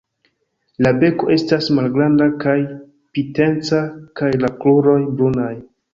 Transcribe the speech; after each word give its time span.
La 0.85 0.93
beko 1.01 1.27
estas 1.35 1.67
malgranda 1.79 2.27
kaj 2.45 2.57
pinteca 3.19 3.83
kaj 4.21 4.33
la 4.45 4.55
kruroj 4.65 5.01
brunaj. 5.21 5.55